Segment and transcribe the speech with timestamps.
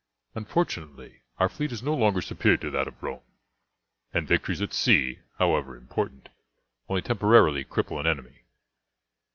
[0.33, 3.21] Unfortunately our fleet is no longer superior to that of Rome,
[4.11, 6.29] and victories at sea, however important,
[6.89, 8.39] only temporarily cripple an enemy.